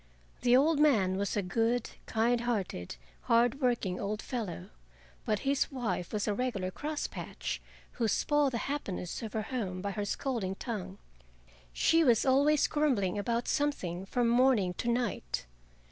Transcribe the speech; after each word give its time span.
The 0.41 0.57
old 0.57 0.79
man 0.79 1.15
was 1.15 1.37
a 1.37 1.43
good, 1.43 1.91
kind 2.07 2.41
hearted, 2.41 2.95
hard 3.29 3.61
working 3.61 3.99
old 3.99 4.19
fellow, 4.19 4.71
but 5.25 5.41
his 5.45 5.71
wife 5.71 6.11
was 6.11 6.27
a 6.27 6.33
regular 6.33 6.71
cross 6.71 7.05
patch, 7.05 7.61
who 7.91 8.07
spoiled 8.07 8.53
the 8.53 8.57
happiness 8.65 9.21
of 9.21 9.33
her 9.33 9.43
home 9.53 9.79
by 9.79 9.91
her 9.91 10.05
scolding 10.05 10.55
tongue. 10.55 10.97
She 11.71 12.03
was 12.03 12.25
always 12.25 12.65
grumbling 12.65 13.19
about 13.19 13.47
something 13.47 14.07
from 14.07 14.27
morning 14.27 14.73
to 14.79 14.87
night. 14.87 15.45